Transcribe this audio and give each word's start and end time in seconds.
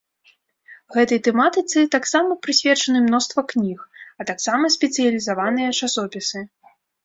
Гэтай 0.95 1.19
тэматыцы 1.27 1.79
таксама 1.97 2.37
прысвечаны 2.47 2.99
мноства 3.09 3.45
кніг, 3.53 3.79
а 4.21 4.29
таксама 4.33 4.75
спецыялізаваныя 4.81 5.69
часопісы. 5.81 6.39